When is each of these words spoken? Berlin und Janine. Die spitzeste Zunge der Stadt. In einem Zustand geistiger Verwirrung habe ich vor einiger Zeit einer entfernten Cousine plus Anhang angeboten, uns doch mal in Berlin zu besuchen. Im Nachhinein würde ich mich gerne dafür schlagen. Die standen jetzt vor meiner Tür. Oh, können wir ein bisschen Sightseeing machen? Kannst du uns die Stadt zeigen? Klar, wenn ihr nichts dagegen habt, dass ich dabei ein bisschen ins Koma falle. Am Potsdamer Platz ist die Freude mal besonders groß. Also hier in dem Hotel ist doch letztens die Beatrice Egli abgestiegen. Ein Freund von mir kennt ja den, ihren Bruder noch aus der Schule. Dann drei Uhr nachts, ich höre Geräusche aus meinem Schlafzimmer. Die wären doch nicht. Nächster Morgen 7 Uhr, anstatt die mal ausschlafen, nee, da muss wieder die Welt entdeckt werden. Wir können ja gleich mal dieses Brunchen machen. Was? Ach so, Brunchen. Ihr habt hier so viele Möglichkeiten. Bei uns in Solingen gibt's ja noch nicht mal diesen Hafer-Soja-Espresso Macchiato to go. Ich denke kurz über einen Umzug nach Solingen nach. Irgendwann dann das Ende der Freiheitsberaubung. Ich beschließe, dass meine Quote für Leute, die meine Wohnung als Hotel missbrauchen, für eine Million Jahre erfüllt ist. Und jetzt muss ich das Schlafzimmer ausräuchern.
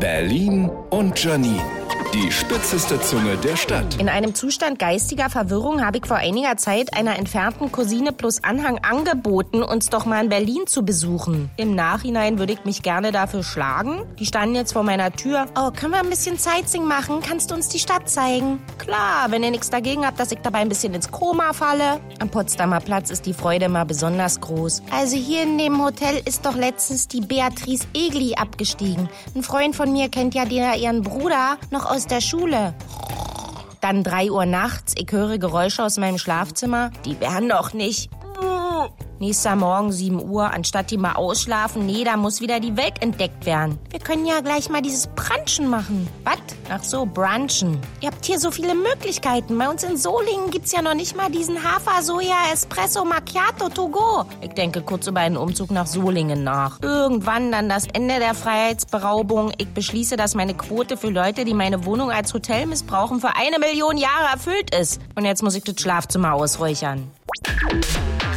Berlin 0.00 0.68
und 0.90 1.22
Janine. 1.22 1.62
Die 2.14 2.30
spitzeste 2.30 3.00
Zunge 3.00 3.36
der 3.36 3.56
Stadt. 3.56 3.96
In 4.00 4.08
einem 4.08 4.34
Zustand 4.34 4.78
geistiger 4.78 5.28
Verwirrung 5.28 5.84
habe 5.84 5.98
ich 5.98 6.06
vor 6.06 6.16
einiger 6.16 6.56
Zeit 6.56 6.94
einer 6.94 7.18
entfernten 7.18 7.70
Cousine 7.72 8.12
plus 8.12 8.42
Anhang 8.42 8.78
angeboten, 8.78 9.62
uns 9.62 9.90
doch 9.90 10.06
mal 10.06 10.22
in 10.22 10.30
Berlin 10.30 10.66
zu 10.66 10.84
besuchen. 10.84 11.50
Im 11.56 11.74
Nachhinein 11.74 12.38
würde 12.38 12.52
ich 12.54 12.64
mich 12.64 12.82
gerne 12.82 13.12
dafür 13.12 13.42
schlagen. 13.42 14.04
Die 14.18 14.24
standen 14.24 14.54
jetzt 14.54 14.72
vor 14.72 14.82
meiner 14.82 15.12
Tür. 15.12 15.46
Oh, 15.58 15.70
können 15.72 15.92
wir 15.92 16.00
ein 16.00 16.08
bisschen 16.08 16.38
Sightseeing 16.38 16.84
machen? 16.86 17.20
Kannst 17.20 17.50
du 17.50 17.54
uns 17.54 17.68
die 17.68 17.78
Stadt 17.78 18.08
zeigen? 18.08 18.60
Klar, 18.78 19.30
wenn 19.30 19.42
ihr 19.42 19.50
nichts 19.50 19.68
dagegen 19.68 20.06
habt, 20.06 20.18
dass 20.20 20.32
ich 20.32 20.38
dabei 20.38 20.60
ein 20.60 20.68
bisschen 20.68 20.94
ins 20.94 21.10
Koma 21.10 21.52
falle. 21.52 22.00
Am 22.20 22.30
Potsdamer 22.30 22.80
Platz 22.80 23.10
ist 23.10 23.26
die 23.26 23.34
Freude 23.34 23.68
mal 23.68 23.84
besonders 23.84 24.40
groß. 24.40 24.82
Also 24.90 25.16
hier 25.16 25.42
in 25.42 25.58
dem 25.58 25.84
Hotel 25.84 26.22
ist 26.24 26.46
doch 26.46 26.56
letztens 26.56 27.08
die 27.08 27.20
Beatrice 27.20 27.86
Egli 27.94 28.34
abgestiegen. 28.36 29.08
Ein 29.34 29.42
Freund 29.42 29.76
von 29.76 29.92
mir 29.92 30.08
kennt 30.08 30.34
ja 30.34 30.44
den, 30.44 30.72
ihren 30.80 31.02
Bruder 31.02 31.58
noch 31.70 31.84
aus 31.90 31.95
der 32.04 32.20
Schule. 32.20 32.74
Dann 33.80 34.02
drei 34.02 34.30
Uhr 34.30 34.44
nachts, 34.44 34.92
ich 34.98 35.10
höre 35.10 35.38
Geräusche 35.38 35.82
aus 35.82 35.96
meinem 35.96 36.18
Schlafzimmer. 36.18 36.90
Die 37.06 37.18
wären 37.20 37.48
doch 37.48 37.72
nicht. 37.72 38.10
Nächster 39.18 39.56
Morgen 39.56 39.92
7 39.92 40.28
Uhr, 40.28 40.52
anstatt 40.52 40.90
die 40.90 40.98
mal 40.98 41.14
ausschlafen, 41.14 41.86
nee, 41.86 42.04
da 42.04 42.18
muss 42.18 42.42
wieder 42.42 42.60
die 42.60 42.76
Welt 42.76 43.00
entdeckt 43.00 43.46
werden. 43.46 43.78
Wir 43.90 43.98
können 43.98 44.26
ja 44.26 44.40
gleich 44.40 44.68
mal 44.68 44.82
dieses 44.82 45.06
Brunchen 45.06 45.68
machen. 45.68 46.06
Was? 46.24 46.36
Ach 46.68 46.84
so, 46.84 47.06
Brunchen. 47.06 47.80
Ihr 48.02 48.10
habt 48.10 48.26
hier 48.26 48.38
so 48.38 48.50
viele 48.50 48.74
Möglichkeiten. 48.74 49.56
Bei 49.56 49.70
uns 49.70 49.84
in 49.84 49.96
Solingen 49.96 50.50
gibt's 50.50 50.72
ja 50.72 50.82
noch 50.82 50.94
nicht 50.94 51.16
mal 51.16 51.30
diesen 51.30 51.56
Hafer-Soja-Espresso 51.62 53.06
Macchiato 53.06 53.70
to 53.70 53.88
go. 53.88 54.24
Ich 54.42 54.50
denke 54.50 54.82
kurz 54.82 55.06
über 55.06 55.20
einen 55.20 55.38
Umzug 55.38 55.70
nach 55.70 55.86
Solingen 55.86 56.44
nach. 56.44 56.78
Irgendwann 56.82 57.50
dann 57.50 57.70
das 57.70 57.86
Ende 57.90 58.18
der 58.18 58.34
Freiheitsberaubung. 58.34 59.52
Ich 59.56 59.68
beschließe, 59.68 60.16
dass 60.16 60.34
meine 60.34 60.52
Quote 60.52 60.98
für 60.98 61.08
Leute, 61.08 61.46
die 61.46 61.54
meine 61.54 61.86
Wohnung 61.86 62.10
als 62.10 62.34
Hotel 62.34 62.66
missbrauchen, 62.66 63.20
für 63.20 63.34
eine 63.34 63.58
Million 63.58 63.96
Jahre 63.96 64.32
erfüllt 64.32 64.74
ist. 64.74 65.00
Und 65.14 65.24
jetzt 65.24 65.42
muss 65.42 65.54
ich 65.54 65.64
das 65.64 65.80
Schlafzimmer 65.80 66.34
ausräuchern. 66.34 67.10